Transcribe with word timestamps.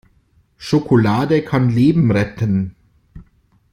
Schokolade 0.57 1.43
kann 1.43 1.69
Leben 1.69 2.09
retten! 2.09 2.75